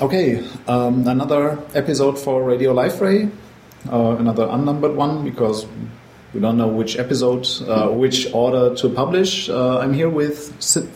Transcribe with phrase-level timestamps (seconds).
[0.00, 3.30] Okay, um, another episode for Radio Liferay,
[3.92, 5.66] uh, another unnumbered one because
[6.32, 9.48] we don't know which episode, uh, which order to publish.
[9.48, 10.88] Uh, I'm here with, Cyn-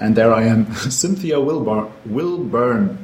[0.00, 1.88] and there I am, Cynthia Wilburn.
[2.06, 2.98] Wilburn.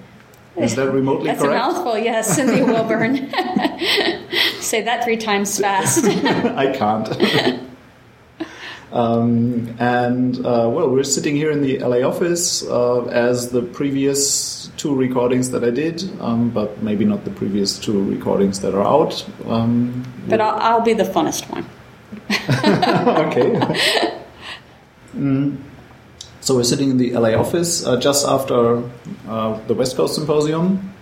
[0.56, 1.64] Is that remotely That's correct?
[1.64, 3.16] a mouthful, yes, Cynthia Wilburn.
[4.60, 6.04] Say that three times fast.
[6.04, 7.08] I can't.
[8.92, 14.61] um, and uh, well, we're sitting here in the LA office uh, as the previous
[14.82, 18.82] two recordings that I did, um, but maybe not the previous two recordings that are
[18.82, 19.24] out.
[19.46, 21.64] Um, but I'll, I'll be the funnest one.
[23.26, 23.52] okay.
[25.16, 25.56] Mm.
[26.40, 28.82] So we're sitting in the LA office uh, just after
[29.28, 30.92] uh, the West Coast Symposium,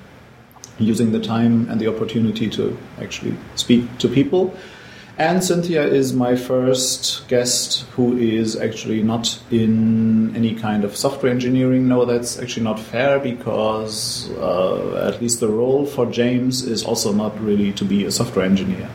[0.79, 4.55] using the time and the opportunity to actually speak to people.
[5.21, 11.31] And Cynthia is my first guest who is actually not in any kind of software
[11.31, 11.87] engineering.
[11.87, 17.13] No, that's actually not fair because uh, at least the role for James is also
[17.13, 18.89] not really to be a software engineer.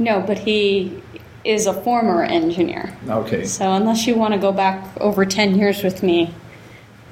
[0.00, 1.00] No, but he
[1.44, 2.92] is a former engineer.
[3.08, 3.44] Okay.
[3.44, 6.34] So unless you want to go back over 10 years with me,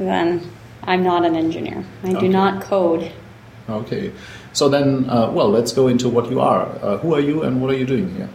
[0.01, 0.51] then
[0.83, 1.85] I'm not an engineer.
[2.03, 3.13] I do not code.
[3.71, 4.11] Okay.
[4.53, 6.67] So then, uh, well, let's go into what you are.
[6.83, 8.29] Uh, who are you and what are you doing here?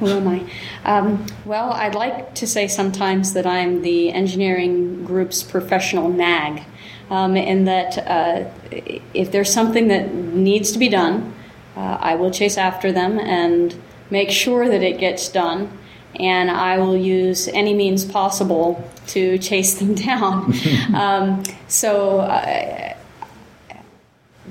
[0.00, 0.44] Who am I?
[0.84, 6.62] Um, well, I'd like to say sometimes that I'm the engineering group's professional nag,
[7.10, 11.34] um, in that uh, if there's something that needs to be done,
[11.76, 13.74] uh, I will chase after them and
[14.10, 15.76] make sure that it gets done,
[16.14, 20.54] and I will use any means possible to chase them down.
[20.94, 22.20] um, so.
[22.20, 22.94] Uh,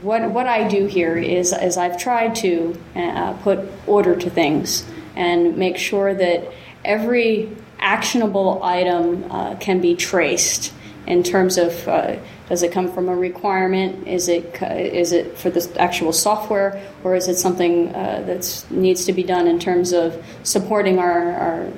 [0.03, 4.85] what what I do here is is I've tried to uh, put order to things
[5.17, 6.53] and make sure that
[6.85, 10.73] every actionable item uh, can be traced
[11.07, 12.17] in terms of uh,
[12.49, 14.07] does it come from a requirement?
[14.07, 19.13] Is it it for the actual software or is it something uh, that needs to
[19.13, 21.71] be done in terms of supporting our, our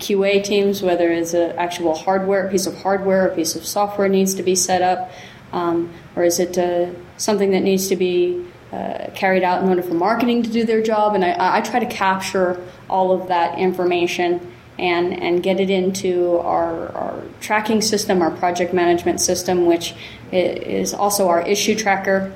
[0.00, 4.34] QA teams whether it's an actual hardware piece of hardware a piece of software needs
[4.34, 5.10] to be set up
[5.52, 9.82] um, or is it uh, something that needs to be uh, carried out in order
[9.82, 11.14] for marketing to do their job?
[11.14, 16.38] And I, I try to capture all of that information and, and get it into
[16.38, 19.94] our, our tracking system, our project management system, which
[20.32, 22.32] is also our issue tracker,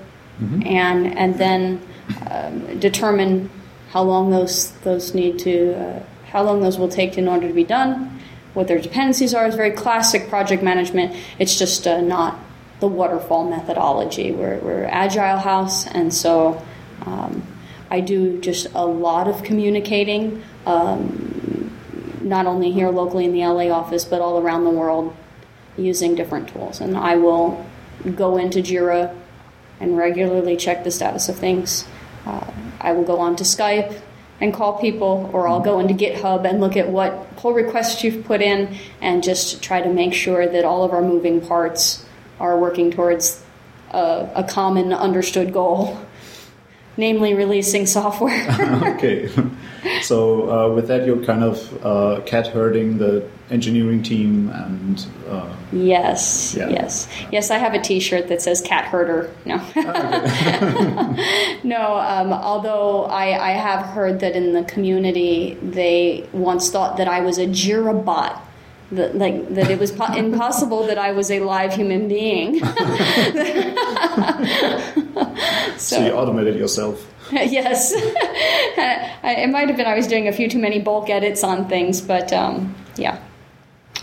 [0.64, 1.82] and, and then
[2.30, 3.50] um, determine
[3.90, 7.54] how long those, those need to, uh, how long those will take in order to
[7.54, 8.20] be done,
[8.54, 9.46] what their dependencies are.
[9.46, 11.16] It's very classic project management.
[11.40, 12.38] It's just uh, not
[12.80, 14.32] the waterfall methodology.
[14.32, 16.64] We're, we're agile house, and so
[17.06, 17.42] um,
[17.90, 21.74] I do just a lot of communicating, um,
[22.20, 25.16] not only here locally in the LA office, but all around the world
[25.76, 26.80] using different tools.
[26.80, 27.64] And I will
[28.14, 29.16] go into Jira
[29.80, 31.86] and regularly check the status of things.
[32.26, 32.50] Uh,
[32.80, 34.00] I will go on to Skype
[34.40, 38.24] and call people, or I'll go into GitHub and look at what pull requests you've
[38.24, 42.04] put in and just try to make sure that all of our moving parts
[42.40, 43.42] are working towards
[43.90, 45.98] a, a common understood goal,
[46.96, 48.46] namely releasing software.
[48.96, 49.28] okay.
[50.02, 55.06] So uh, with that, you're kind of uh, cat herding the engineering team and.
[55.28, 56.68] Uh, yes, Yeah.
[56.68, 57.50] yes, yes.
[57.50, 59.56] I have a T-shirt that says "cat herder." No,
[61.64, 61.96] no.
[61.98, 67.20] Um, although I, I have heard that in the community they once thought that I
[67.20, 68.44] was a Jira bot.
[68.92, 72.60] That, like that it was po- impossible that I was a live human being.
[75.76, 77.06] so you automated yourself.
[77.32, 77.92] yes.
[77.94, 82.00] it might have been I was doing a few too many bulk edits on things,
[82.00, 83.18] but um, yeah.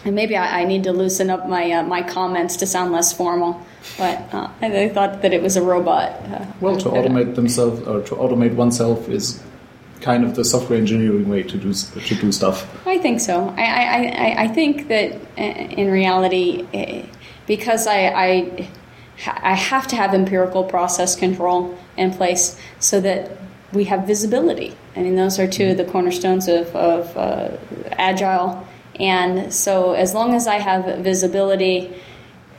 [0.03, 3.11] And maybe I, I need to loosen up my uh, my comments to sound less
[3.11, 3.59] formal.
[3.97, 6.11] But uh, I thought that it was a robot.
[6.11, 9.41] Uh, Well, to automate themselves or to automate oneself is
[10.05, 12.57] kind of the software engineering way to do to do stuff.
[12.85, 13.49] I think so.
[13.57, 15.41] I, I, I, think that uh,
[15.81, 17.07] in reality, eh,
[17.47, 18.69] because I, I,
[19.51, 23.31] I have to have empirical process control in place so that
[23.73, 24.77] we have visibility.
[24.95, 27.57] I mean, those are two of the cornerstones of, of uh,
[27.93, 28.65] agile.
[28.99, 31.99] And so, as long as I have visibility,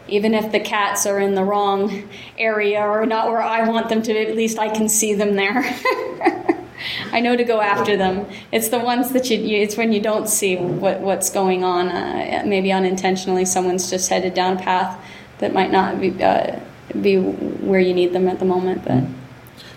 [0.08, 4.02] even if the cats are in the wrong area or not where I want them
[4.02, 5.62] to, at least I can see them there.
[7.12, 8.26] I know to go after them.
[8.52, 11.88] It's the ones that you, you it's when you don't see what, what's going on.
[11.88, 14.99] Uh, maybe unintentionally, someone's just headed down a path
[15.38, 16.58] that might not be, uh,
[17.00, 18.84] be where you need them at the moment.
[18.84, 19.05] But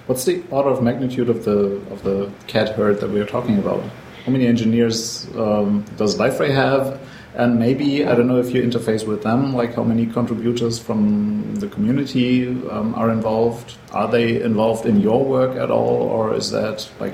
[0.10, 3.60] What's the order of magnitude of the of the cat herd that we are talking
[3.60, 3.84] about?
[4.25, 7.00] How many engineers um, does Liferay have?
[7.35, 11.55] And maybe I don't know if you interface with them, like how many contributors from
[11.55, 13.75] the community um, are involved.
[13.91, 17.13] Are they involved in your work at all, or is that like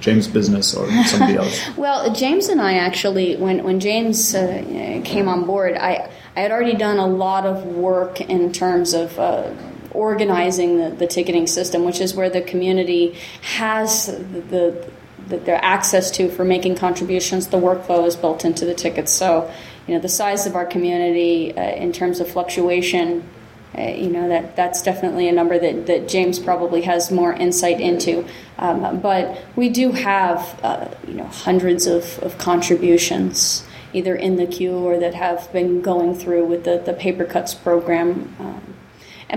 [0.00, 1.60] James' business or somebody else?
[1.76, 6.50] well, James and I actually, when when James uh, came on board, I I had
[6.50, 9.18] already done a lot of work in terms of.
[9.18, 9.54] Uh,
[9.92, 13.12] organizing the, the ticketing system, which is where the community
[13.42, 14.90] has the, the
[15.30, 17.48] that their access to for making contributions.
[17.48, 19.10] The workflow is built into the tickets.
[19.10, 19.52] So,
[19.86, 23.28] you know, the size of our community uh, in terms of fluctuation,
[23.76, 27.80] uh, you know, that that's definitely a number that, that James probably has more insight
[27.80, 28.26] into.
[28.58, 34.46] Um, but we do have, uh, you know, hundreds of, of contributions either in the
[34.46, 38.34] queue or that have been going through with the, the paper cuts program.
[38.38, 38.74] Um,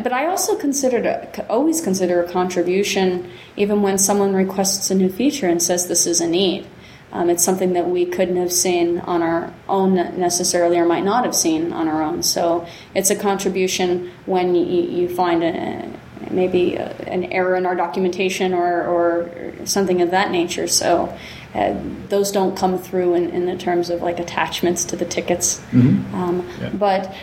[0.01, 5.09] but I also considered a, always consider a contribution even when someone requests a new
[5.09, 6.65] feature and says this is a need.
[7.11, 11.25] Um, it's something that we couldn't have seen on our own necessarily, or might not
[11.25, 12.23] have seen on our own.
[12.23, 15.91] So it's a contribution when you, you find a,
[16.31, 20.67] maybe a, an error in our documentation or, or something of that nature.
[20.67, 21.15] So
[21.53, 21.75] uh,
[22.09, 25.59] those don't come through in, in, the terms of like attachments to the tickets.
[25.71, 26.15] Mm-hmm.
[26.15, 26.69] Um, yeah.
[26.69, 27.15] But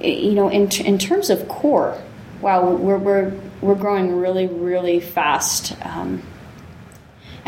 [0.00, 2.00] you know, in in terms of core,
[2.40, 5.74] wow, we're we're we're growing really really fast.
[5.84, 6.22] Um,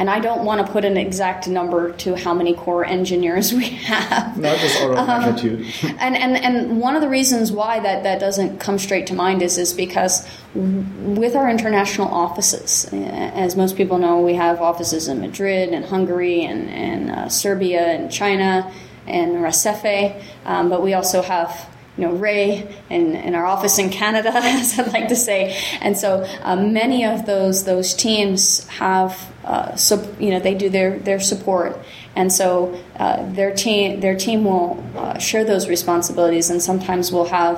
[0.00, 3.66] and I don't want to put an exact number to how many core engineers we
[3.66, 4.38] have.
[4.38, 5.66] Not just order of um, magnitude.
[5.98, 9.42] and, and and one of the reasons why that, that doesn't come straight to mind
[9.42, 15.20] is is because with our international offices, as most people know, we have offices in
[15.20, 18.72] Madrid and Hungary and, and uh, Serbia and China
[19.06, 23.90] and Recife, um, but we also have you know, Ray in, in our office in
[23.90, 25.56] Canada, as I'd like to say.
[25.80, 30.70] And so um, many of those those teams have, uh, so, you know, they do
[30.70, 31.78] their, their support.
[32.16, 37.26] And so uh, their team their team will uh, share those responsibilities, and sometimes we'll
[37.26, 37.56] have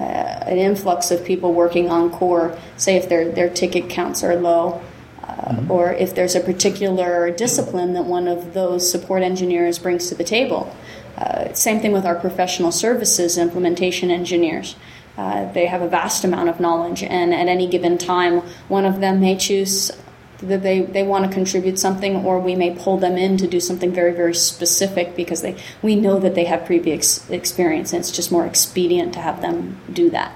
[0.00, 2.56] uh, an influx of people working on core.
[2.76, 4.80] Say if their their ticket counts are low,
[5.22, 5.70] uh, mm-hmm.
[5.70, 10.24] or if there's a particular discipline that one of those support engineers brings to the
[10.24, 10.74] table.
[11.18, 14.76] Uh, same thing with our professional services implementation engineers.
[15.16, 18.38] Uh, they have a vast amount of knowledge, and at any given time,
[18.68, 19.90] one of them may choose
[20.38, 23.58] that they, they want to contribute something, or we may pull them in to do
[23.58, 28.12] something very, very specific because they we know that they have previous experience, and it's
[28.12, 30.32] just more expedient to have them do that.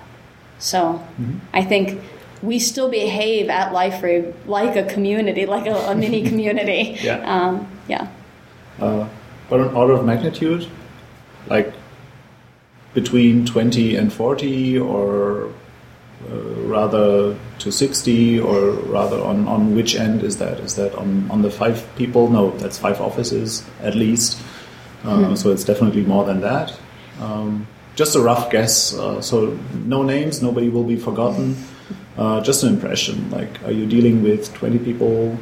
[0.59, 1.39] So mm-hmm.
[1.53, 2.03] I think
[2.43, 6.99] we still behave at Liferay like a community, like a, a mini community.
[7.01, 7.19] yeah.
[7.21, 8.09] Um, yeah.
[8.81, 9.09] Uh,
[9.53, 10.67] but an order of magnitude,
[11.47, 11.75] like
[12.95, 15.53] between 20 and 40, or
[16.31, 16.35] uh,
[16.65, 20.59] rather to 60, or rather on, on which end is that?
[20.61, 22.31] Is that on, on the five people?
[22.31, 24.41] No, that's five offices at least.
[25.05, 25.37] Uh, mm.
[25.37, 26.75] So it's definitely more than that.
[27.21, 28.95] Um, just a rough guess.
[28.95, 31.57] Uh, so no names, nobody will be forgotten.
[32.15, 33.31] Uh, just an impression.
[33.31, 35.39] Like, are you dealing with 20 people,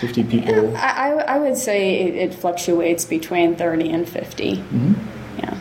[0.00, 0.76] 50 people?
[0.76, 4.56] I, I would say it, it, fluctuates between 30 and 50.
[4.56, 5.38] Mm-hmm.
[5.38, 5.58] Yeah.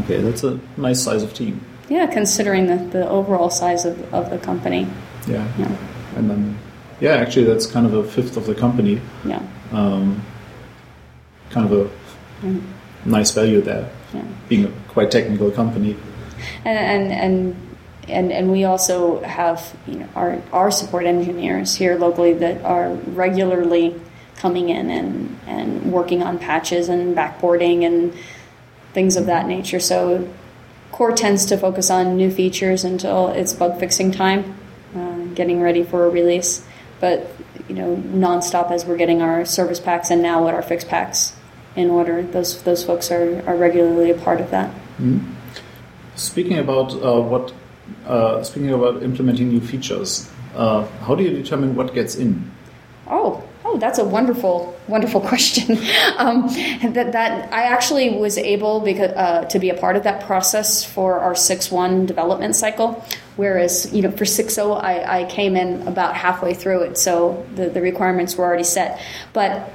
[0.00, 1.64] Okay, that's a nice size of team.
[1.88, 4.88] Yeah, considering the, the overall size of, of the company.
[5.28, 5.46] Yeah.
[5.58, 5.76] yeah.
[6.16, 6.58] And then,
[7.00, 9.00] yeah, actually, that's kind of a fifth of the company.
[9.24, 9.42] Yeah.
[9.72, 10.22] Um,
[11.50, 12.62] kind of a mm.
[13.04, 14.24] nice value there, yeah.
[14.48, 15.96] being a quite technical company.
[16.64, 17.65] And, and, and
[18.08, 22.92] and and we also have you know our our support engineers here locally that are
[22.92, 24.00] regularly
[24.36, 28.14] coming in and and working on patches and backporting and
[28.92, 29.80] things of that nature.
[29.80, 30.28] So
[30.92, 34.56] core tends to focus on new features until it's bug fixing time,
[34.94, 36.64] uh, getting ready for a release.
[37.00, 37.30] But
[37.68, 41.34] you know, nonstop as we're getting our service packs and now what our fix packs
[41.74, 42.22] in order.
[42.22, 44.70] Those those folks are, are regularly a part of that.
[44.98, 45.32] Mm-hmm.
[46.14, 47.52] Speaking about uh, what
[48.06, 52.50] uh, speaking about implementing new features, uh, how do you determine what gets in?
[53.08, 55.78] Oh, oh, that's a wonderful, wonderful question.
[56.16, 56.48] um,
[56.92, 60.84] that that I actually was able because uh, to be a part of that process
[60.84, 63.04] for our six one development cycle.
[63.36, 66.98] Whereas you know for six zero, oh, I, I came in about halfway through it,
[66.98, 69.00] so the, the requirements were already set.
[69.32, 69.70] But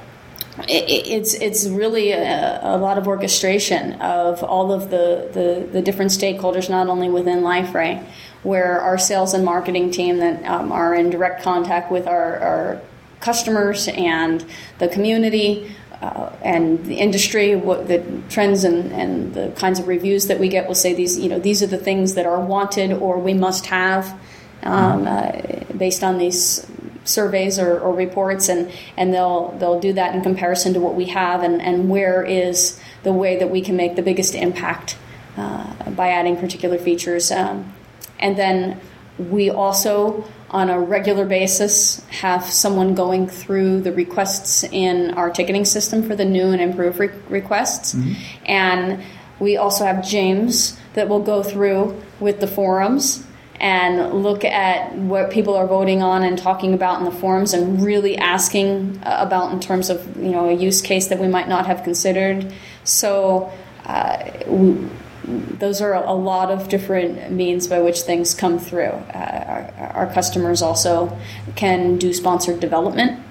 [0.68, 6.10] it's it's really a, a, lot of orchestration of all of the, the, the, different
[6.10, 8.04] stakeholders, not only within Liferay,
[8.42, 12.80] where our sales and marketing team that um, are in direct contact with our, our
[13.20, 14.44] customers and
[14.78, 20.26] the community uh, and the industry, what the trends and, and the kinds of reviews
[20.26, 22.92] that we get will say these you know these are the things that are wanted
[22.92, 24.18] or we must have
[24.64, 25.32] um, uh,
[25.76, 26.66] based on these
[27.04, 31.06] surveys or, or, reports, and, and they'll they'll do that in comparison to what we
[31.06, 34.96] have, and, and where is the way that we can make the biggest impact
[35.36, 37.30] uh, by adding particular features.
[37.30, 37.72] Um,
[38.18, 38.80] and then
[39.18, 45.64] we also, on a regular basis, have someone going through the requests in our ticketing
[45.64, 47.94] system for the new and improved re- requests.
[47.94, 48.12] Mm-hmm.
[48.46, 49.02] And
[49.40, 53.26] we also have James that will go through with the forums
[53.62, 57.80] and look at what people are voting on and talking about in the forums and
[57.80, 61.66] really asking about in terms of you know a use case that we might not
[61.66, 62.52] have considered.
[62.82, 63.52] So
[63.84, 64.88] uh, we,
[65.24, 68.90] those are a lot of different means by which things come through.
[69.14, 71.16] Uh, our, our, customers also
[71.54, 73.22] can do sponsored development.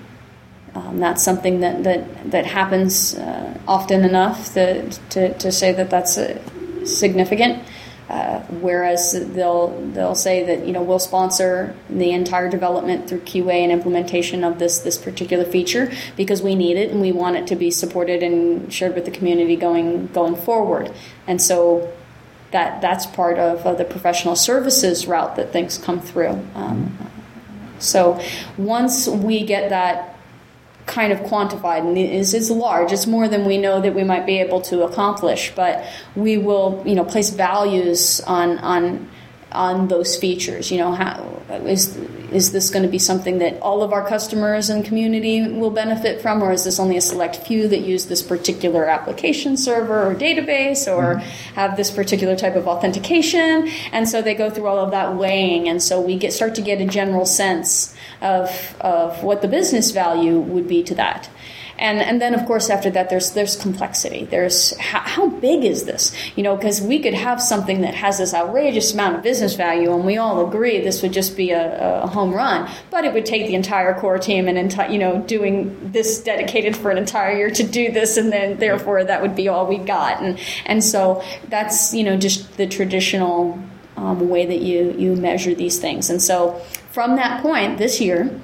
[0.74, 5.90] Um, that's something that that that happens uh, often enough to, to, to say that
[5.90, 6.40] that's uh,
[6.86, 7.64] significant.
[8.12, 13.64] Uh, whereas they'll they'll say that you know we'll sponsor the entire development through QA
[13.64, 17.48] and implementation of this this particular feature because we need it and we want it
[17.48, 20.94] to be supported and shared with the community going going forward.
[21.26, 21.90] And so
[22.52, 26.46] that that's part of uh, the professional services route that things come through.
[26.54, 26.98] Um,
[27.80, 28.22] so
[28.58, 30.11] once we get that
[30.86, 32.92] kind of quantified and is is large.
[32.92, 35.86] It's more than we know that we might be able to accomplish, but
[36.16, 39.10] we will, you know, place values on on
[39.52, 40.72] on those features.
[40.72, 41.98] You know, how is
[42.32, 46.22] is this going to be something that all of our customers and community will benefit
[46.22, 50.16] from, or is this only a select few that use this particular application server or
[50.16, 51.56] database, or mm-hmm.
[51.56, 53.68] have this particular type of authentication?
[53.92, 56.62] And so they go through all of that weighing, and so we get start to
[56.62, 61.30] get a general sense of of what the business value would be to that
[61.82, 64.26] and and then of course after that there's there's complexity.
[64.26, 66.16] There's how, how big is this?
[66.36, 69.94] You know because we could have something that has this outrageous amount of business value
[69.94, 73.26] and we all agree this would just be a, a home run but it would
[73.26, 77.36] take the entire core team and enti- you know doing this dedicated for an entire
[77.36, 80.22] year to do this and then therefore that would be all we got.
[80.22, 83.60] And and so that's you know just the traditional
[83.98, 86.10] um, way that you you measure these things.
[86.10, 86.62] And so
[86.92, 88.40] from that point this year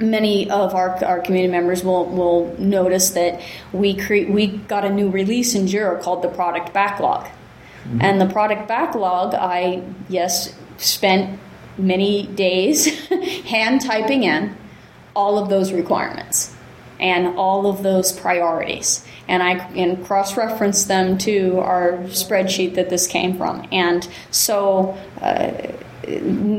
[0.00, 3.40] many of our, our community members will, will notice that
[3.72, 7.24] we cre- we got a new release in Jira called the product backlog.
[7.24, 8.02] Mm-hmm.
[8.02, 11.40] And the product backlog, I, yes, spent
[11.76, 13.08] many days
[13.44, 14.56] hand typing in
[15.14, 16.54] all of those requirements
[17.00, 19.04] and all of those priorities.
[19.28, 23.68] And I and cross reference them to our spreadsheet that this came from.
[23.70, 25.72] And so, uh,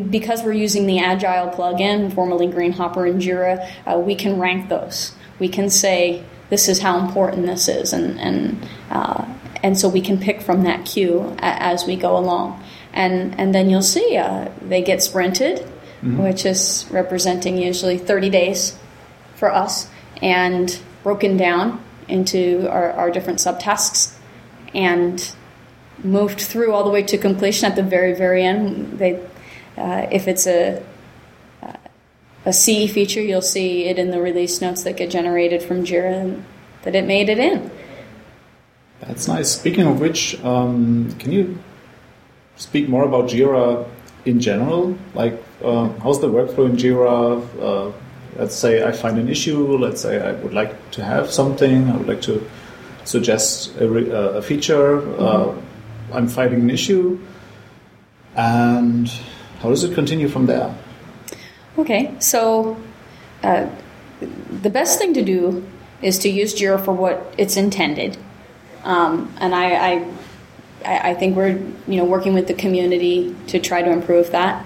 [0.09, 5.13] because we're using the Agile plugin, formerly Greenhopper and Jira, uh, we can rank those.
[5.39, 9.25] We can say this is how important this is, and and uh,
[9.63, 12.63] and so we can pick from that queue as we go along,
[12.93, 16.21] and and then you'll see uh, they get sprinted, mm-hmm.
[16.21, 18.77] which is representing usually 30 days
[19.35, 19.89] for us,
[20.21, 24.17] and broken down into our, our different subtasks,
[24.73, 25.33] and
[26.03, 29.21] moved through all the way to completion at the very very end they
[29.79, 30.83] uh, if it's a
[32.45, 36.41] a CE feature, you'll see it in the release notes that get generated from Jira
[36.83, 37.69] that it made it in.
[39.01, 39.51] That's nice.
[39.51, 41.59] Speaking of which, um, can you
[42.55, 43.87] speak more about Jira
[44.25, 44.97] in general?
[45.13, 47.41] Like, uh, how's the workflow in Jira?
[47.61, 47.91] Uh,
[48.37, 49.77] let's say I find an issue.
[49.77, 51.89] Let's say I would like to have something.
[51.89, 52.45] I would like to
[53.03, 55.01] suggest a, uh, a feature.
[55.01, 56.15] Mm-hmm.
[56.15, 57.19] I'm finding an issue,
[58.35, 59.11] and
[59.59, 60.73] how does it continue from there?
[61.77, 62.77] Okay, so
[63.43, 63.69] uh,
[64.61, 65.65] the best thing to do
[66.01, 68.17] is to use Jira for what it's intended,
[68.83, 70.05] um, and I,
[70.85, 74.65] I, I think we're you know working with the community to try to improve that,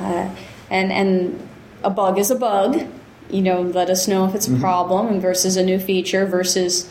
[0.00, 0.28] uh,
[0.70, 1.48] and and
[1.82, 2.86] a bug is a bug.
[3.30, 4.60] You know, let us know if it's a mm-hmm.
[4.60, 6.90] problem versus a new feature versus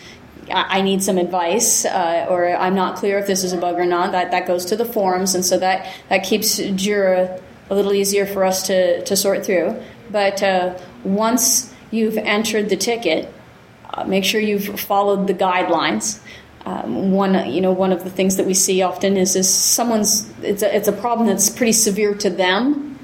[0.53, 3.85] I need some advice, uh, or I'm not clear if this is a bug or
[3.85, 4.11] not.
[4.11, 8.25] That that goes to the forums, and so that that keeps Jira a little easier
[8.25, 9.81] for us to to sort through.
[10.11, 13.33] But uh, once you've entered the ticket,
[13.93, 16.19] uh, make sure you've followed the guidelines.
[16.65, 20.31] Um, one, you know, one of the things that we see often is is someone's
[20.43, 22.99] it's a, it's a problem that's pretty severe to them,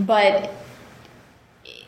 [0.00, 0.52] but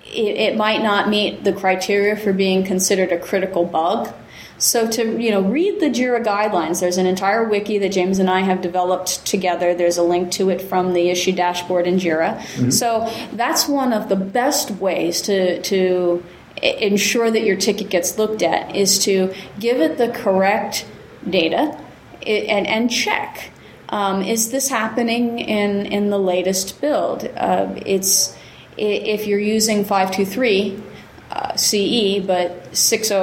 [0.07, 4.13] it, it might not meet the criteria for being considered a critical bug.
[4.61, 8.31] So to you know read the Jira guidelines, there's an entire wiki that James and
[8.31, 9.75] I have developed together.
[9.75, 12.39] There's a link to it from the issue dashboard in Jira.
[12.39, 12.71] Mm-hmm.
[12.71, 16.23] So that's one of the best ways to to
[16.63, 20.87] ensure that your ticket gets looked at is to give it the correct
[21.29, 21.79] data
[22.27, 23.51] and, and check.
[23.89, 27.25] Um, is this happening in, in the latest build?
[27.37, 28.37] Uh, it's
[28.77, 30.83] if you're using 523
[31.31, 33.15] uh, CE, but 60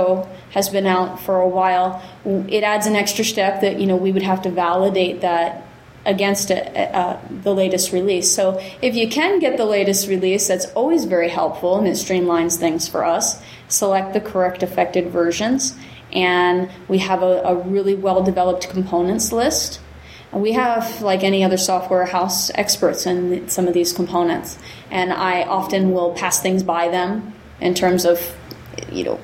[0.51, 4.11] has been out for a while, it adds an extra step that you know we
[4.11, 5.67] would have to validate that
[6.05, 8.33] against a, uh, the latest release.
[8.33, 12.57] So if you can get the latest release, that's always very helpful and it streamlines
[12.57, 13.41] things for us.
[13.67, 15.75] Select the correct affected versions,
[16.13, 19.81] and we have a, a really well developed components list.
[20.31, 24.57] We have, like any other software house, experts in some of these components,
[24.89, 28.21] and I often will pass things by them in terms of,
[28.91, 29.19] you know,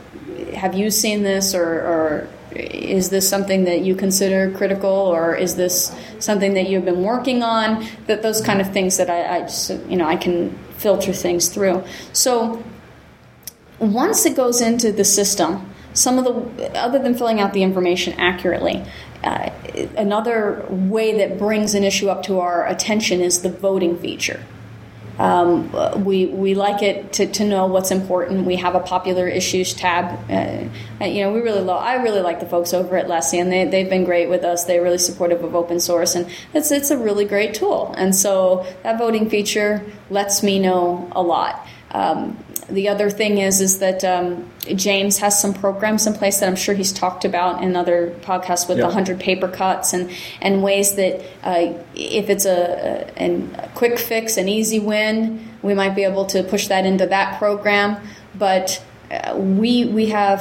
[0.56, 5.56] have you seen this or, or is this something that you consider critical or is
[5.56, 7.86] this something that you've been working on?
[8.08, 11.50] That those kind of things that I, I just you know i can filter things
[11.50, 11.84] through.
[12.12, 12.64] So
[13.80, 18.14] once it goes into the system some of the other than filling out the information
[18.14, 18.84] accurately
[19.24, 19.50] uh,
[19.98, 24.44] another way that brings an issue up to our attention is the voting feature
[25.20, 28.46] um, we we like it to, to know what's important.
[28.46, 30.20] We have a popular issues tab.
[30.30, 31.84] Uh, you know, we really love.
[31.84, 34.66] I really like the folks over at LESI, and they they've been great with us.
[34.66, 37.94] They're really supportive of open source, and it's it's a really great tool.
[37.98, 41.68] And so that voting feature lets me know a lot.
[41.94, 42.38] Um,
[42.70, 46.56] the other thing is is that um, James has some programs in place that I'm
[46.56, 50.10] sure he's talked about in other podcasts with the 100 paper cuts and,
[50.42, 55.74] and ways that uh, if it's a, a, a, quick fix, an easy win, we
[55.74, 58.02] might be able to push that into that program.
[58.36, 60.40] But uh, we, we have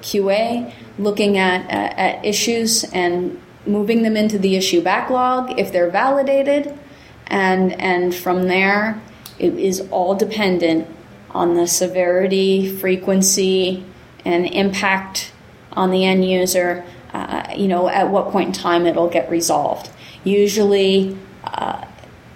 [0.00, 5.90] QA looking at, uh, at issues and moving them into the issue backlog if they're
[5.90, 6.78] validated.
[7.26, 9.00] And, and from there,
[9.38, 10.88] it is all dependent
[11.30, 13.84] on the severity, frequency,
[14.24, 15.32] and impact
[15.72, 19.90] on the end user, uh, you know, at what point in time it'll get resolved.
[20.24, 21.84] Usually, uh,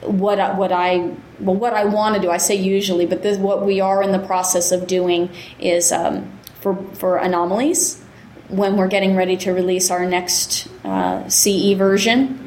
[0.02, 3.64] what what I well, what I want to do, I say usually, but this, what
[3.64, 8.02] we are in the process of doing is um, for for anomalies
[8.48, 12.41] when we're getting ready to release our next uh, CE version.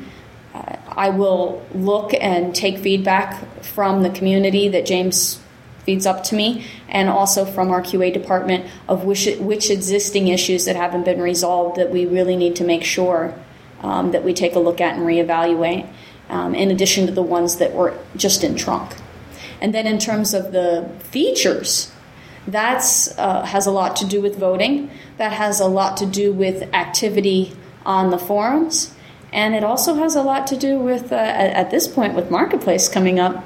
[0.95, 5.41] I will look and take feedback from the community that James
[5.83, 10.65] feeds up to me, and also from our QA department of which, which existing issues
[10.65, 13.35] that haven't been resolved that we really need to make sure
[13.81, 15.87] um, that we take a look at and reevaluate,
[16.29, 18.95] um, in addition to the ones that were just in trunk.
[19.61, 21.91] And then in terms of the features,
[22.47, 22.83] that
[23.17, 24.89] uh, has a lot to do with voting.
[25.17, 27.55] That has a lot to do with activity
[27.85, 28.94] on the forums.
[29.35, 32.87] And it also has a lot to do with, uh, at this point, with Marketplace
[32.87, 33.43] coming up,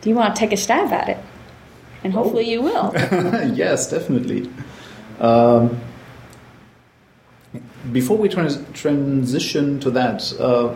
[0.00, 1.18] do you want to take a stab at it?
[2.02, 2.50] And hopefully oh.
[2.50, 2.92] you will.
[3.54, 4.50] yes, definitely.
[5.18, 5.78] Um,
[7.92, 10.68] before we trans transition to that, uh,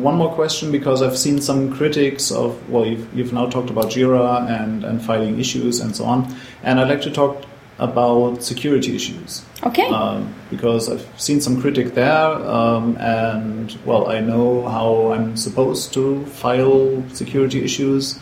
[0.00, 3.86] one more question because I've seen some critics of, well, you've, you've now talked about
[3.86, 6.32] Jira and, and filing issues and so on.
[6.62, 7.44] And I'd like to talk
[7.78, 9.44] about security issues.
[9.62, 9.86] Okay.
[9.86, 15.92] Um, because I've seen some critic there, um, and well, I know how I'm supposed
[15.94, 18.18] to file security issues.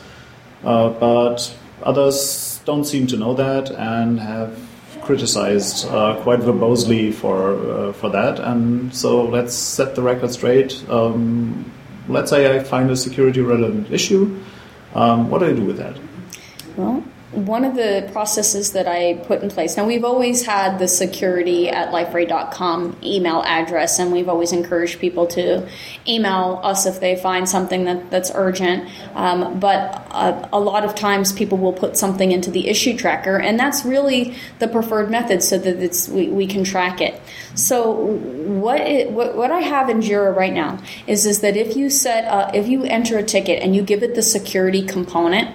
[0.65, 4.59] Uh, but others don't seem to know that and have
[5.03, 8.41] criticized uh, quite verbosely for uh, for that.
[8.41, 10.83] And so let's set the record straight.
[10.89, 11.71] Um,
[12.09, 14.41] let's say I find a security relevant issue.
[14.95, 15.99] Um, what do I do with that?
[16.77, 19.77] Well, one of the processes that I put in place.
[19.77, 25.27] Now, we've always had the security at liferay.com email address, and we've always encouraged people
[25.29, 25.69] to
[26.07, 28.89] email us if they find something that, that's urgent.
[29.15, 33.39] Um, but uh, a lot of times, people will put something into the issue tracker,
[33.39, 37.21] and that's really the preferred method so that it's, we, we can track it.
[37.55, 41.77] So, what, it, what, what I have in Jira right now is, is that if
[41.77, 45.55] you set uh, if you enter a ticket and you give it the security component,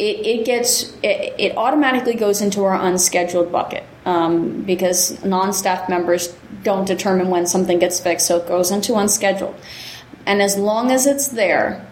[0.00, 6.34] it, it gets it, it, automatically goes into our unscheduled bucket um, because non-staff members
[6.62, 9.54] don't determine when something gets fixed, so it goes into unscheduled.
[10.26, 11.86] And as long as it's there,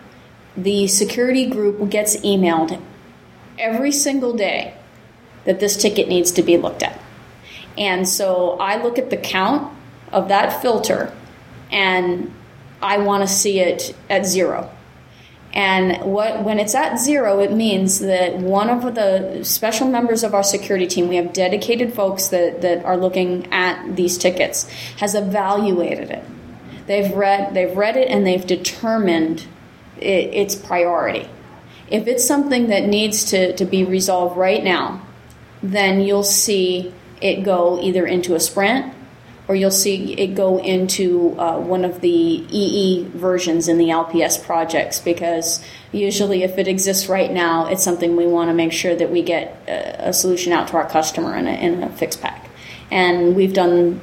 [0.56, 2.80] the security group gets emailed
[3.58, 4.74] every single day
[5.44, 6.98] that this ticket needs to be looked at.
[7.76, 9.72] And so I look at the count
[10.12, 11.12] of that filter
[11.70, 12.32] and
[12.80, 14.70] I want to see it at zero.
[15.54, 20.34] And what, when it's at zero, it means that one of the special members of
[20.34, 25.14] our security team, we have dedicated folks that, that are looking at these tickets, has
[25.14, 26.24] evaluated it.
[26.86, 29.46] They've read, they've read it and they've determined
[29.98, 31.28] it, its priority.
[31.88, 35.06] If it's something that needs to, to be resolved right now,
[35.62, 38.94] then you'll see it go either into a sprint
[39.48, 44.44] or you'll see it go into uh, one of the EE versions in the LPS
[44.44, 48.94] projects because usually if it exists right now, it's something we want to make sure
[48.94, 52.20] that we get a, a solution out to our customer in a, in a fixed
[52.20, 52.48] pack.
[52.90, 54.00] and we've done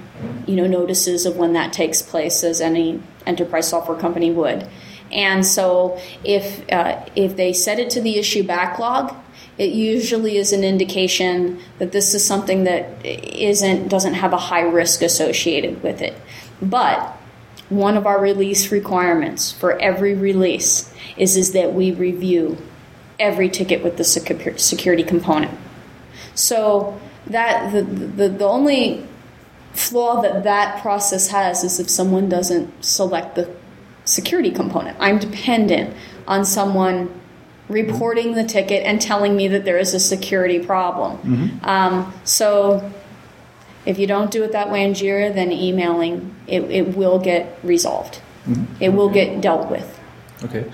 [0.48, 4.68] you know notices of when that takes place as any enterprise software company would.
[5.16, 9.16] And so if uh, if they set it to the issue backlog,
[9.58, 14.62] it usually is an indication that this is something that isn't doesn't have a high
[14.62, 16.16] risk associated with it.
[16.62, 17.00] But
[17.70, 22.58] one of our release requirements for every release is is that we review
[23.18, 25.58] every ticket with the security component.
[26.36, 29.08] So that the, the, the only
[29.72, 33.50] flaw that that process has is if someone doesn't select the
[34.06, 34.98] security component.
[35.00, 35.96] I'm dependent
[36.28, 37.22] on someone
[37.68, 41.18] reporting the ticket and telling me that there is a security problem.
[41.18, 41.66] Mm-hmm.
[41.66, 42.92] Um, so
[43.86, 47.58] if you don't do it that way in Jira, then emailing it, it will get
[47.64, 48.22] resolved.
[48.48, 48.84] Mm-hmm.
[48.84, 50.00] It will get dealt with.
[50.44, 50.72] Okay.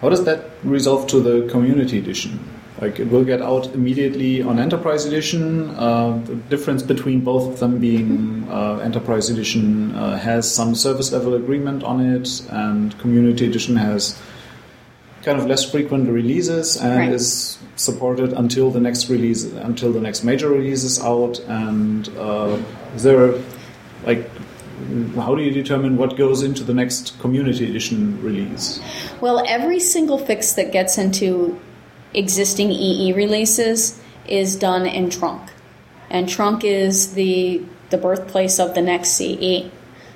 [0.00, 2.38] How does that resolve to the community edition?
[2.84, 5.70] Like it will get out immediately on Enterprise Edition.
[5.70, 11.10] Uh, the difference between both of them being uh, Enterprise Edition uh, has some service
[11.10, 14.20] level agreement on it, and Community Edition has
[15.22, 17.08] kind of less frequent releases and right.
[17.10, 21.38] is supported until the next release, until the next major release is out.
[21.48, 22.60] And uh,
[22.94, 23.32] is there
[24.04, 24.28] like
[25.14, 28.78] how do you determine what goes into the next community edition release?
[29.22, 31.58] Well, every single fix that gets into
[32.14, 35.50] existing EE releases is done in Trunk.
[36.10, 39.70] And Trunk is the, the birthplace of the next CE.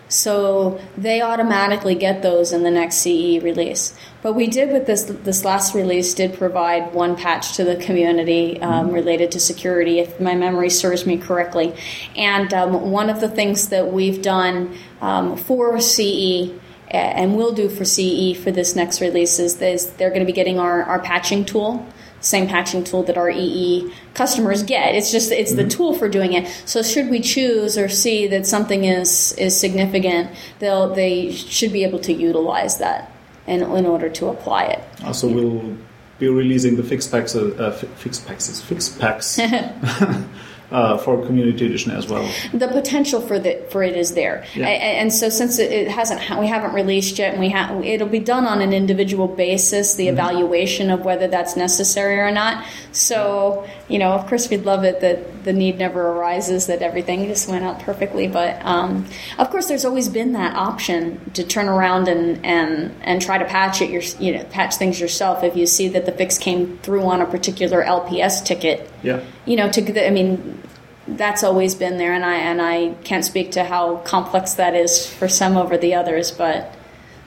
[0.08, 3.94] So they automatically get those in the next CE release.
[4.22, 8.60] But we did with this this last release did provide one patch to the community
[8.60, 8.94] um, mm-hmm.
[8.94, 11.74] related to security, if my memory serves me correctly.
[12.16, 16.52] And um, one of the things that we've done um, for CE
[16.90, 20.58] and will do for CE for this next release is they're going to be getting
[20.58, 21.86] our, our patching tool
[22.20, 24.94] same patching tool that our EE customers get.
[24.94, 25.68] It's just it's mm-hmm.
[25.68, 26.48] the tool for doing it.
[26.64, 31.84] So should we choose or see that something is is significant, they'll they should be
[31.84, 33.12] able to utilize that
[33.46, 34.84] in, in order to apply it.
[35.04, 35.76] Also, we'll
[36.18, 39.38] be releasing the fixed packs, uh, fixed packs, fixed packs
[40.70, 42.28] uh, for community edition as well.
[42.52, 44.66] The potential for the for it is there, yeah.
[44.66, 48.46] and so since it hasn't, we haven't released yet, and we have, it'll be done
[48.46, 50.14] on an individual basis, the mm-hmm.
[50.14, 52.64] evaluation of whether that's necessary or not.
[52.92, 57.26] So you know, of course, we'd love it that the need never arises that everything
[57.26, 59.06] just went out perfectly, but um,
[59.38, 63.46] of course, there's always been that option to turn around and and and try to
[63.46, 66.78] patch it, your you know, patch things yourself if you see that the fix came
[66.78, 68.90] through on a particular LPS ticket.
[69.02, 69.24] Yeah.
[69.46, 70.62] You know, to I mean
[71.06, 75.06] that's always been there, and I and I can't speak to how complex that is
[75.06, 76.74] for some over the others, but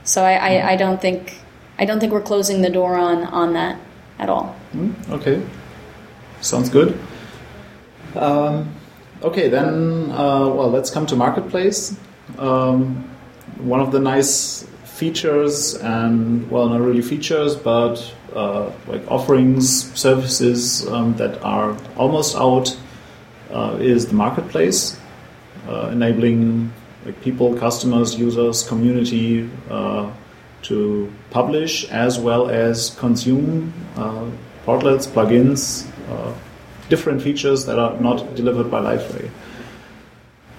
[0.04, 1.40] so I, I, I don't think
[1.80, 3.80] I don't think we're closing the door on on that
[4.20, 4.56] at all.
[4.76, 5.44] Mm, okay,
[6.42, 6.98] sounds good.
[8.16, 8.76] Um,
[9.24, 11.98] okay, then uh, well, let's come to marketplace.
[12.38, 13.10] Um,
[13.58, 20.88] one of the nice features, and well, not really features, but uh, like offerings, services
[20.88, 22.78] um, that are almost out
[23.52, 25.00] uh, is the marketplace,
[25.68, 26.72] uh, enabling
[27.06, 30.12] like people, customers, users, community uh,
[30.62, 34.30] to publish as well as consume uh,
[34.66, 35.88] portlets, plugins,
[36.90, 39.30] different features that are not delivered by Liferay.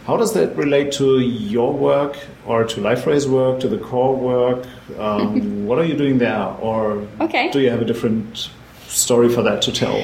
[0.06, 4.66] How does that relate to your work or to Liferay's work, to the core work?
[4.98, 6.56] Um, what are you doing there?
[6.60, 7.50] Or okay.
[7.52, 8.50] do you have a different
[8.88, 10.02] story for that to tell?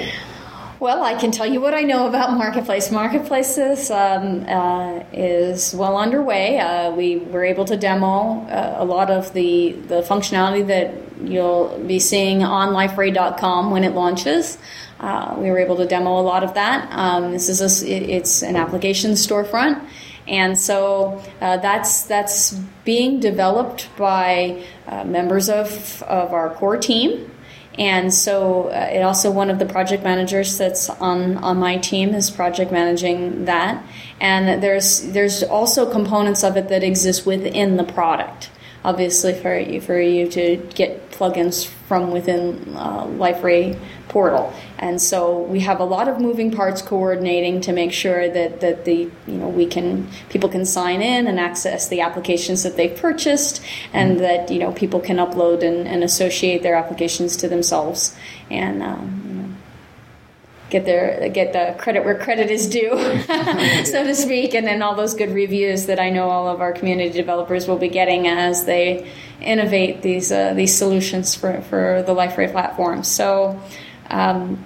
[0.81, 2.93] Well, I can tell you what I know about Marketplace.
[2.93, 6.61] Marketplaces um, uh, is well underway.
[6.61, 10.95] Uh, we were able to demo uh, a lot of the, the functionality that
[11.29, 14.57] you'll be seeing on liferay.com when it launches.
[15.01, 16.89] Uh, we were able to demo a lot of that.
[16.91, 19.85] Um, this is a, it's an application storefront.
[20.27, 22.53] And so uh, that's that's
[22.85, 27.31] being developed by uh, members of, of our core team.
[27.79, 32.13] And so, uh, it also one of the project managers that's on on my team
[32.13, 33.83] is project managing that.
[34.21, 38.51] And there's there's also components of it that exist within the product.
[38.85, 44.53] Obviously, for you for you to get plugins from within uh, Liferay portal.
[44.79, 48.85] And so we have a lot of moving parts coordinating to make sure that, that
[48.85, 52.97] the you know we can people can sign in and access the applications that they've
[52.97, 54.21] purchased and mm-hmm.
[54.21, 58.17] that you know people can upload and, and associate their applications to themselves
[58.51, 59.49] and um, you know,
[60.71, 62.91] get their get the credit where credit is due,
[63.85, 66.73] so to speak, and then all those good reviews that I know all of our
[66.73, 72.15] community developers will be getting as they innovate these uh, these solutions for, for the
[72.15, 73.03] Liferay platform.
[73.03, 73.61] So
[74.11, 74.63] um,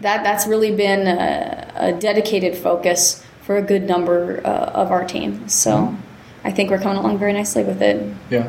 [0.00, 5.04] that that's really been a, a dedicated focus for a good number uh, of our
[5.04, 5.48] team.
[5.48, 5.96] So Mhm.
[6.44, 8.00] I think we're coming along very nicely with it.
[8.30, 8.48] Yeah.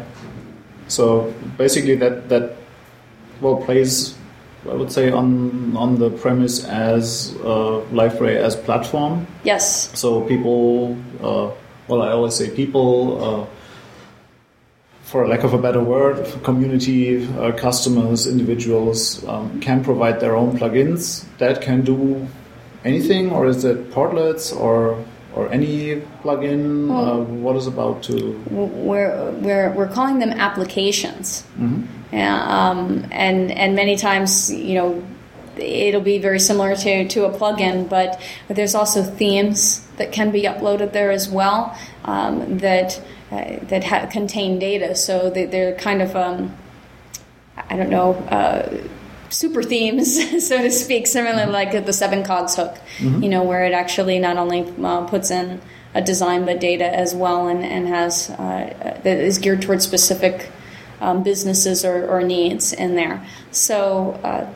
[0.88, 2.56] So basically, that that
[3.42, 4.16] well plays,
[4.70, 9.28] I would say, on on the premise as uh, Liferay as platform.
[9.44, 9.90] Yes.
[9.94, 11.52] So people, uh,
[11.88, 13.46] well, I always say people, uh,
[15.12, 20.58] for lack of a better word, community, uh, customers, individuals um, can provide their own
[20.58, 22.26] plugins that can do
[22.86, 25.04] anything, or is it portlets or
[25.36, 26.88] or any plugin?
[26.88, 28.16] Well- uh, what is about to?
[28.50, 31.44] We're we're we're calling them applications.
[31.60, 31.88] Mhm.
[32.14, 35.04] Yeah, um, and and many times, you know,
[35.58, 40.44] it'll be very similar to, to a plugin, but there's also themes that can be
[40.44, 43.00] uploaded there as well um, that
[43.32, 44.96] uh, that ha- contain data.
[44.96, 46.56] So they, they're kind of um,
[47.58, 48.14] I don't know.
[48.14, 48.88] Uh,
[49.30, 53.72] Super themes, so to speak, similar like the seven cogs hook, you know, where it
[53.72, 55.62] actually not only uh, puts in
[55.94, 60.52] a design but data as well, and and has uh, that is geared towards specific
[61.02, 63.26] um, businesses or, or needs in there.
[63.50, 64.50] So, uh,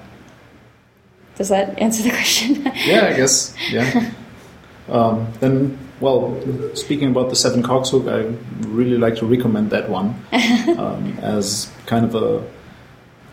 [1.36, 2.64] does that answer the question?
[2.86, 3.56] Yeah, I guess.
[3.70, 4.12] Yeah.
[4.90, 6.36] um, then, well,
[6.76, 8.26] speaking about the seven cogs hook, I
[8.68, 10.16] really like to recommend that one
[10.78, 12.44] um, as kind of a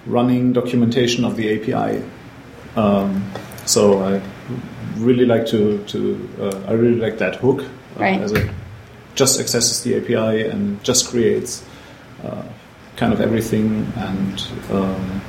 [0.06, 2.02] running documentation of the API.
[2.76, 3.30] Um,
[3.66, 4.20] so I
[4.96, 8.20] really like to, to uh, I really like that hook uh, Right.
[8.20, 8.50] as it
[9.14, 11.64] just accesses the API and just creates
[12.24, 12.42] uh,
[12.96, 15.20] kind of everything and um,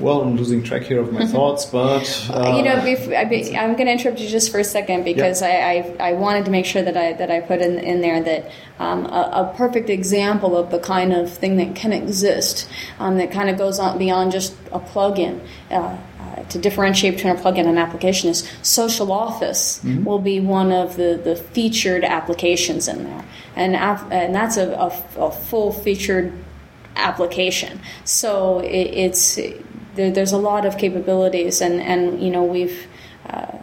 [0.00, 3.74] well, I'm losing track here of my thoughts, but uh, you know, if, I I'm
[3.74, 6.66] going to interrupt you just for a second because I, I, I wanted to make
[6.66, 10.56] sure that I that I put in, in there that um, a, a perfect example
[10.56, 14.32] of the kind of thing that can exist um, that kind of goes on beyond
[14.32, 15.40] just a plugin.
[15.70, 20.40] Uh, uh, to differentiate between a plugin and an application is Social Office will be
[20.40, 24.86] one of the, the featured applications in there, and and that's a, a,
[25.18, 26.32] a full featured
[26.96, 27.80] application.
[28.04, 29.38] So it, it's
[29.96, 32.86] there, there's a lot of capabilities, and and you know we've.
[33.28, 33.58] Uh,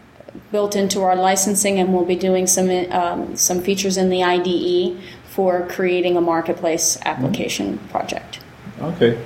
[0.51, 5.01] built into our licensing, and we'll be doing some um, some features in the IDE
[5.25, 8.39] for creating a marketplace application project.
[8.79, 9.17] okay.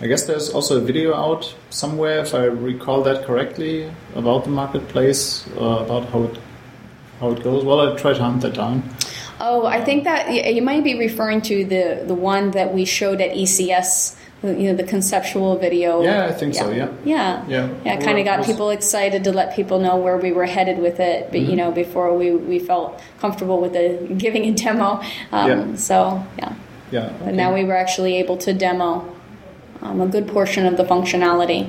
[0.00, 4.50] I guess there's also a video out somewhere, if I recall that correctly, about the
[4.50, 6.38] marketplace, uh, about how it
[7.20, 7.64] how it goes.
[7.64, 8.82] Well, I'll try to hunt that down.
[9.40, 13.20] Oh, I think that you might be referring to the the one that we showed
[13.20, 14.16] at ECS.
[14.42, 16.02] You know, the conceptual video.
[16.02, 16.88] Yeah, I think so, yeah.
[17.04, 17.44] Yeah.
[17.48, 17.68] Yeah.
[17.84, 17.94] Yeah.
[17.94, 21.00] It kind of got people excited to let people know where we were headed with
[21.00, 21.30] it.
[21.30, 21.50] But Mm-hmm.
[21.50, 25.00] you know, before we we felt comfortable with the giving a demo.
[25.32, 25.76] Um, Yeah.
[25.76, 26.52] So yeah.
[26.92, 27.12] Yeah.
[27.24, 29.04] But now we were actually able to demo
[29.82, 31.68] um, a good portion of the functionality.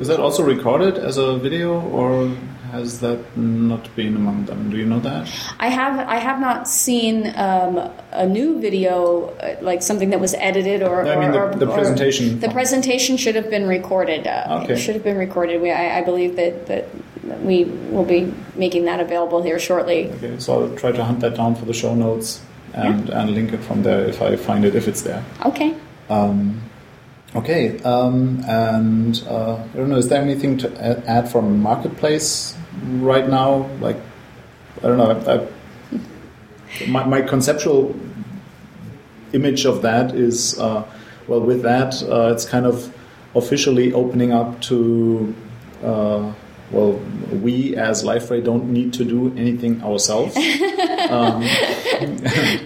[0.00, 2.32] Is that also recorded as a video, or
[2.70, 4.70] has that not been among them?
[4.70, 5.28] Do you know that?
[5.58, 7.78] I have I have not seen um,
[8.12, 11.06] a new video uh, like something that was edited or.
[11.06, 12.40] I mean the- or- the or- presentation.
[12.40, 14.26] The presentation should have been recorded.
[14.26, 14.74] Uh, Okay.
[14.74, 15.60] It should have been recorded.
[15.62, 16.84] We, I, I believe that, that
[17.42, 20.10] we will be making that available here shortly.
[20.12, 22.40] Okay, so I'll try to hunt that down for the show notes
[22.74, 25.24] and, and link it from there if I find it, if it's there.
[25.46, 25.74] Okay.
[26.08, 26.60] Um,
[27.34, 30.68] okay, um, and uh, I don't know, is there anything to
[31.08, 33.68] add from Marketplace right now?
[33.80, 33.96] Like,
[34.78, 35.48] I don't know,
[35.92, 37.94] I, my, my conceptual
[39.32, 40.84] image of that is, uh,
[41.28, 42.94] well, with that, uh, it's kind of
[43.34, 45.34] officially opening up to.
[46.70, 47.00] Well,
[47.32, 50.34] we as Liferay don't need to do anything ourselves.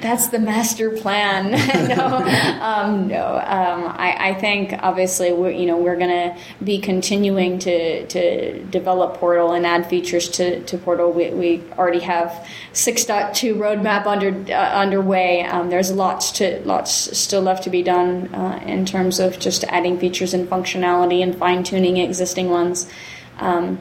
[0.00, 1.52] That's the master plan.
[1.88, 2.16] no,
[2.62, 3.36] um, no.
[3.36, 8.62] Um, I, I think obviously we're you know we're going to be continuing to, to
[8.64, 11.10] develop Portal and add features to, to Portal.
[11.10, 12.28] We, we already have
[12.74, 15.44] 6.2 roadmap under uh, underway.
[15.44, 19.64] Um, there's lots to lots still left to be done uh, in terms of just
[19.64, 22.90] adding features and functionality and fine tuning existing ones.
[23.38, 23.78] Um,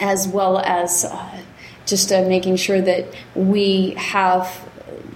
[0.00, 1.40] as well as uh,
[1.86, 4.48] just uh, making sure that we have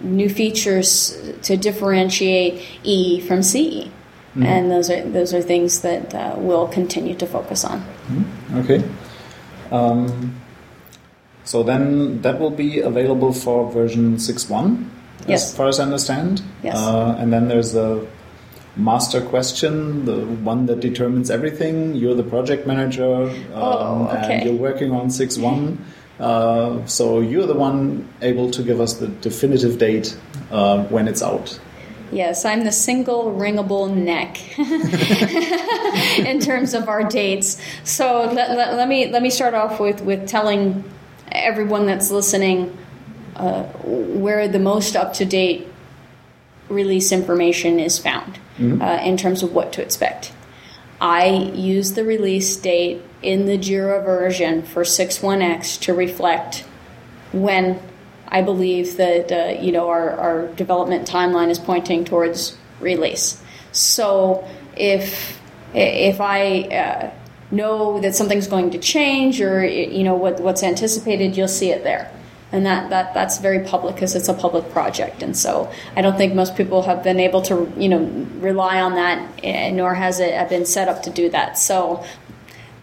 [0.00, 3.88] new features to differentiate E from CE.
[4.36, 7.84] And those are those are things that uh, we'll continue to focus on.
[8.54, 8.82] Okay.
[9.70, 10.34] Um,
[11.44, 14.88] so then that will be available for version 6.1,
[15.28, 15.50] Yes.
[15.50, 16.42] as far as I understand.
[16.64, 16.76] Yes.
[16.76, 18.04] Uh, and then there's the
[18.76, 21.94] master question, the one that determines everything.
[21.94, 24.34] You're the project manager, um, Oh, okay.
[24.34, 25.78] and you're working on 6.1.
[26.18, 30.16] Uh, so you're the one able to give us the definitive date
[30.50, 31.58] uh, when it's out.
[32.12, 34.38] Yes, I'm the single ringable neck
[36.18, 37.60] in terms of our dates.
[37.82, 40.84] So let, let, let, me let me start off with with telling
[41.32, 42.76] everyone that's listening
[43.34, 45.66] uh, where the most up to date
[46.68, 48.80] release information is found mm-hmm.
[48.80, 50.32] uh, in terms of what to expect.
[51.00, 56.64] I use the release date in the Jira version for 6.1x to reflect
[57.32, 57.80] when
[58.28, 63.42] I believe that uh, you know our, our development timeline is pointing towards release.
[63.72, 65.40] So if
[65.74, 67.10] if I uh,
[67.50, 71.84] know that something's going to change or you know what, what's anticipated, you'll see it
[71.84, 72.10] there
[72.54, 75.22] and that, that that's very public because it's a public project.
[75.22, 78.02] And so i don't think most people have been able to you know
[78.38, 81.58] rely on that eh, nor has it been set up to do that.
[81.58, 82.04] So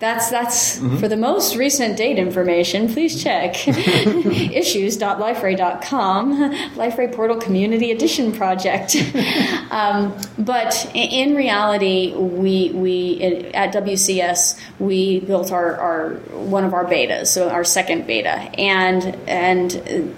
[0.02, 0.98] that's that's mm-hmm.
[0.98, 2.92] for the most recent date information.
[2.92, 8.96] Please check issues.liferay.com, Liferay Portal Community Edition project.
[9.72, 13.22] um, but in reality, we we
[13.54, 19.04] at WCS we built our, our one of our betas, so our second beta, and
[19.30, 20.16] and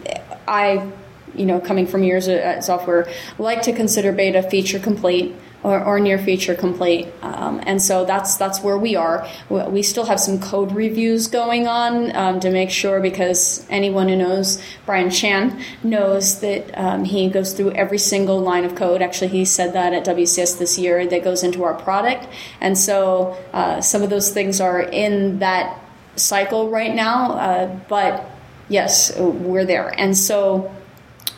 [0.47, 0.89] I
[1.35, 5.99] you know, coming from years at software, like to consider beta feature complete or, or
[5.99, 7.07] near feature complete.
[7.21, 9.27] Um, and so that's that's where we are.
[9.49, 14.17] We still have some code reviews going on um, to make sure because anyone who
[14.17, 19.01] knows Brian Chan knows that um, he goes through every single line of code.
[19.01, 22.27] Actually, he said that at WCS this year that goes into our product.
[22.59, 25.79] And so uh, some of those things are in that
[26.15, 27.33] cycle right now.
[27.33, 28.29] Uh, but
[28.69, 29.93] yes, we're there.
[29.97, 30.73] And so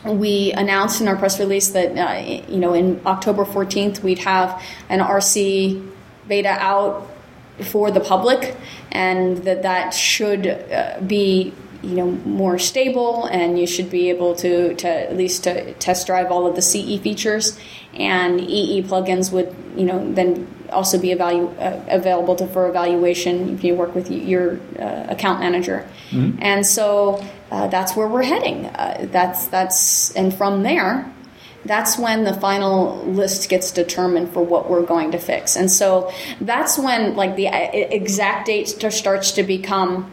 [0.06, 4.62] we announced in our press release that uh, you know in October 14th we'd have
[4.88, 5.90] an RC
[6.28, 7.08] beta out
[7.62, 8.56] for the public,
[8.92, 14.34] and that that should uh, be you know more stable, and you should be able
[14.36, 17.58] to to at least to test drive all of the CE features,
[17.94, 23.54] and EE plugins would you know then also be evalu- uh, available to, for evaluation
[23.54, 26.38] if you work with your uh, account manager, mm-hmm.
[26.40, 28.66] and so uh, that's where we're heading.
[28.66, 31.10] Uh, that's that's and from there,
[31.64, 35.56] that's when the final list gets determined for what we're going to fix.
[35.56, 40.12] And so that's when like the uh, exact date starts to become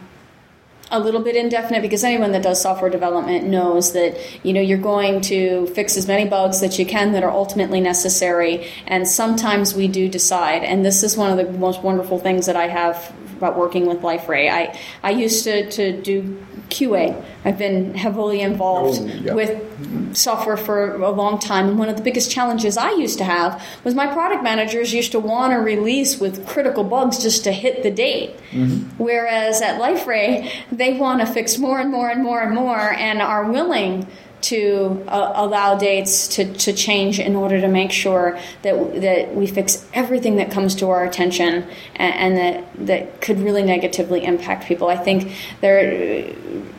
[0.91, 4.77] a little bit indefinite because anyone that does software development knows that you know you're
[4.77, 9.73] going to fix as many bugs that you can that are ultimately necessary and sometimes
[9.73, 13.13] we do decide and this is one of the most wonderful things that I have
[13.37, 14.49] about working with Liferay.
[14.49, 17.23] I I used to, to do QA.
[17.45, 19.33] I've been heavily involved oh, yeah.
[19.33, 21.69] with software for a long time.
[21.69, 25.11] And one of the biggest challenges I used to have was my product managers used
[25.13, 28.35] to want to release with critical bugs just to hit the date.
[28.51, 29.03] Mm-hmm.
[29.03, 33.21] Whereas at Liferay, they want to fix more and more and more and more and
[33.21, 34.07] are willing
[34.43, 39.47] to uh, allow dates to, to change in order to make sure that that we
[39.47, 44.67] fix everything that comes to our attention and, and that that could really negatively impact
[44.67, 44.89] people.
[44.89, 46.33] I think they're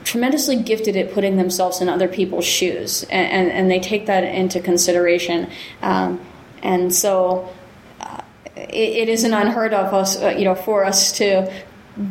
[0.05, 4.25] tremendously gifted at putting themselves in other people's shoes, and, and, and they take that
[4.25, 5.51] into consideration.
[5.81, 6.21] Um,
[6.63, 7.49] and so
[8.01, 8.21] uh,
[8.57, 11.51] it, it isn't unheard of us, uh, you know, for us to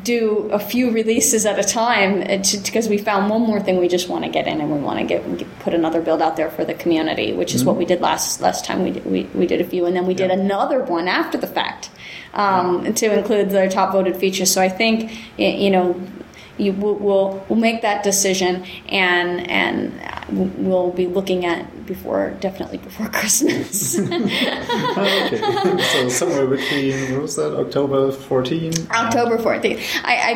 [0.04, 4.08] do a few releases at a time because we found one more thing we just
[4.08, 6.50] want to get in and we want to get, get put another build out there
[6.50, 7.70] for the community which is mm-hmm.
[7.70, 10.06] what we did last last time we did, we, we did a few and then
[10.06, 11.90] we did another one after the fact
[12.34, 16.02] um, to include the top voted features so i think you know
[16.58, 19.92] you we'll, we'll make that decision and and
[20.58, 23.98] we'll be looking at before definitely before Christmas.
[24.00, 28.90] okay, so somewhere between what was that October 14th?
[28.92, 29.82] October 14th.
[30.04, 30.32] I I,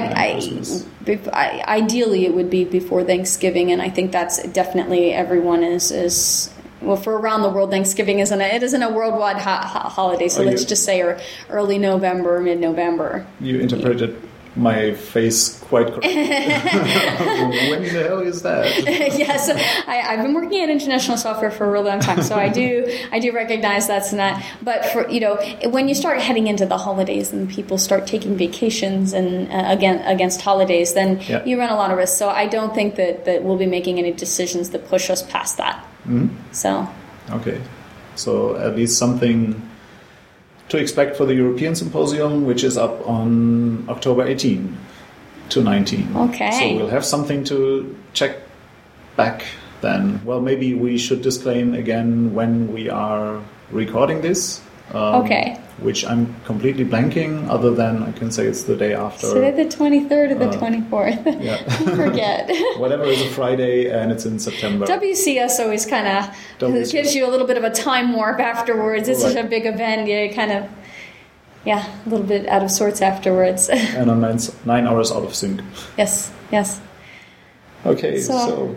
[1.34, 5.91] I, I, ideally it would be before Thanksgiving, and I think that's definitely everyone is
[5.91, 9.89] is well for around the world thanksgiving isn't a, it isn't a worldwide ho- ho-
[9.89, 14.15] holiday so oh, let's you, just say er, early november mid-november you interpreted
[14.58, 16.15] my face quite correctly.
[16.15, 18.65] when the hell is that?
[18.86, 19.50] yes,
[19.88, 22.86] I, have been working at international software for a really long time, so I do
[23.12, 24.41] I do recognize that's not.
[24.62, 25.38] But for you know,
[25.70, 30.02] when you start heading into the holidays and people start taking vacations and uh, again
[30.06, 31.44] against holidays, then yeah.
[31.46, 32.17] you run a lot of risk.
[32.17, 35.58] So I don't think that that we'll be making any decisions that push us past
[35.58, 35.84] that.
[36.08, 36.36] Mm-hmm.
[36.52, 36.88] So.
[37.29, 37.62] Okay,
[38.15, 39.62] so at least something
[40.70, 44.78] to expect for the European Symposium, which is up on October 18
[45.50, 46.15] to 19.
[46.15, 46.52] Okay.
[46.52, 48.38] So we'll have something to check
[49.15, 49.44] back
[49.82, 50.22] then.
[50.26, 53.42] Well, maybe we should disclaim again when we are
[53.72, 54.62] recording this.
[54.94, 55.60] Um, okay.
[55.80, 57.48] Which I'm completely blanking.
[57.50, 59.32] Other than I can say it's the day after.
[59.34, 61.44] Today the 23rd or the Uh, 24th.
[61.44, 61.58] yeah.
[61.96, 62.50] Forget.
[62.80, 64.86] Whatever is a Friday and it's in September.
[64.88, 69.08] WCS always kind of gives you a little bit of a time warp afterwards.
[69.08, 70.08] It's such a big event.
[70.08, 70.65] You kind of,
[71.65, 73.69] yeah, a little bit out of sorts afterwards.
[73.69, 75.62] and I'm nine, nine hours out of sync.
[75.98, 76.82] yes, yes.
[77.86, 78.75] Okay, So- so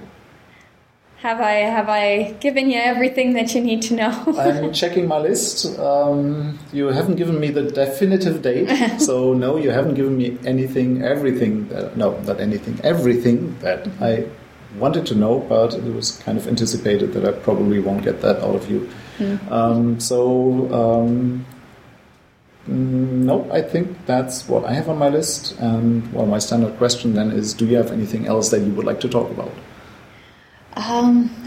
[1.22, 4.24] Have I have I given you everything that you need to know?
[4.38, 5.78] I'm checking my list.
[5.78, 11.02] Um, you haven't given me the definitive date, so no, you haven't given me anything,
[11.02, 11.68] everything.
[11.68, 14.28] That, no, not anything, everything that I
[14.78, 18.36] wanted to know, but it was kind of anticipated that I probably won't get that
[18.38, 18.88] out of you.
[19.50, 21.44] Um, so um,
[22.66, 25.58] mm, no, I think that's what I have on my list.
[25.58, 28.86] And well, my standard question then is: Do you have anything else that you would
[28.86, 29.52] like to talk about
[30.76, 31.30] um,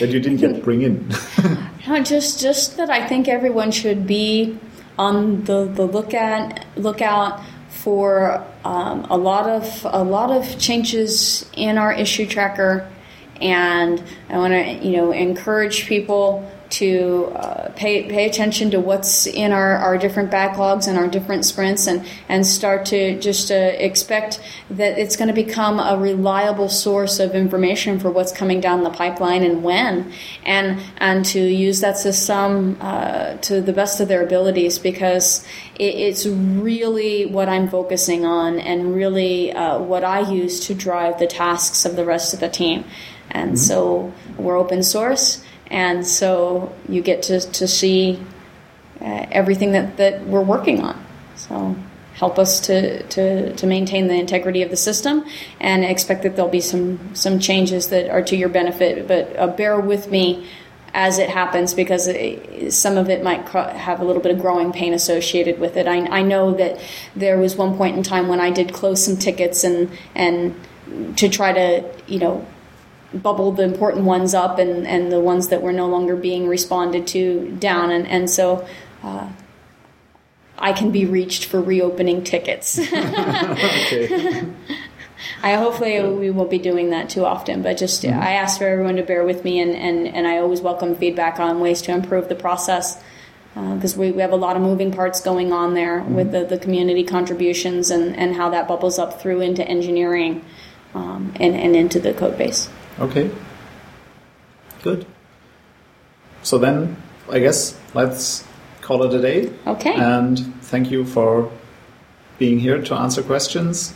[0.00, 1.08] that you didn't yet bring in?
[1.88, 4.58] no, just just that I think everyone should be
[4.98, 11.48] on the the look at lookout for um, a lot of a lot of changes
[11.54, 12.90] in our issue tracker,
[13.40, 19.26] and I want to you know encourage people to uh, pay pay attention to what's
[19.26, 23.54] in our, our different backlogs and our different sprints, and and start to just uh,
[23.54, 24.40] expect
[24.70, 28.90] that it's going to become a reliable source of information for what's coming down the
[28.90, 30.12] pipeline and when,
[30.44, 35.46] and and to use that system uh, to the best of their abilities because
[35.76, 41.18] it, it's really what I'm focusing on and really uh, what I use to drive
[41.18, 42.84] the tasks of the rest of the team.
[43.30, 48.22] And so we're open source, and so you get to, to see
[49.00, 51.04] uh, everything that, that we're working on.
[51.36, 51.76] So
[52.14, 55.24] help us to, to, to maintain the integrity of the system
[55.60, 59.46] and expect that there'll be some, some changes that are to your benefit, but uh,
[59.48, 60.46] bear with me
[60.94, 64.72] as it happens because it, some of it might have a little bit of growing
[64.72, 65.86] pain associated with it.
[65.86, 66.80] I, I know that
[67.14, 70.54] there was one point in time when I did close some tickets and and
[71.16, 72.46] to try to you know
[73.14, 77.06] bubble the important ones up and, and the ones that were no longer being responded
[77.08, 78.66] to down and and so.
[79.02, 79.28] Uh,
[80.58, 82.78] I can be reached for reopening tickets.
[85.42, 88.96] I hopefully we won't be doing that too often, but just I ask for everyone
[88.96, 92.30] to bear with me, and, and, and I always welcome feedback on ways to improve
[92.30, 93.02] the process
[93.54, 96.58] because we, we have a lot of moving parts going on there with the, the
[96.58, 100.44] community contributions and, and how that bubbles up through into engineering
[100.94, 102.68] um, and, and into the code base.
[102.98, 103.30] Okay.
[104.82, 105.06] Good.
[106.42, 106.96] So then,
[107.30, 108.44] I guess let's
[108.80, 109.52] call it a day.
[109.66, 109.94] Okay.
[109.94, 111.50] And thank you for
[112.38, 113.94] being here to answer questions.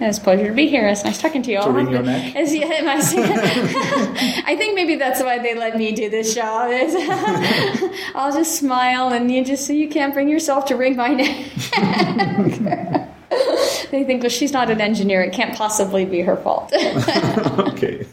[0.00, 0.88] It's a pleasure to be here.
[0.88, 1.66] It's nice talking to you all.
[1.66, 2.34] To wring your neck?
[2.36, 3.14] It's- yeah, it must-
[4.46, 6.70] I think maybe that's why they let me do this job.
[6.72, 6.96] Is
[8.16, 11.46] I'll just smile and you just you can't bring yourself to wring my neck.
[13.92, 15.22] they think, well, she's not an engineer.
[15.22, 16.72] It can't possibly be her fault.
[16.72, 18.04] okay.